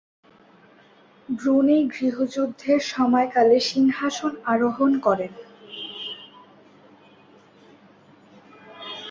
Brunei 1.29 1.83
গৃহযুদ্ধের 1.87 2.79
সময়কালে 2.91 3.57
সিংহাসন 3.69 4.33
আরোহণ 4.45 4.91
করেন। 4.99 5.33